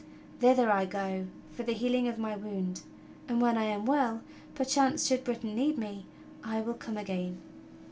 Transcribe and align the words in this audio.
Thither 0.39 0.71
I 0.71 0.85
go 0.85 1.27
for 1.51 1.61
the 1.61 1.73
healing 1.75 2.07
of 2.07 2.17
my 2.17 2.35
wound; 2.35 2.81
and 3.27 3.39
when 3.39 3.55
I 3.55 3.65
am 3.65 3.85
well, 3.85 4.23
perchance, 4.55 5.05
should 5.05 5.23
Britain 5.23 5.53
need 5.55 5.77
me, 5.77 6.07
I 6.43 6.59
will 6.59 6.73
come 6.73 6.97
again. 6.97 7.37